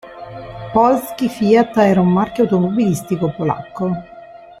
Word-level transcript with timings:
Polski 0.73 1.29
Fiat 1.29 1.77
era 1.77 2.01
un 2.01 2.11
marchio 2.11 2.45
automobilistico 2.45 3.31
polacco. 3.37 3.85